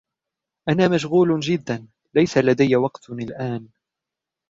أنا 0.69 0.87
مشغول 0.87 1.39
جدا. 1.39 1.87
ليس 2.15 2.37
لدي 2.37 2.75
وقت 2.75 3.09
الآن. 3.09 3.67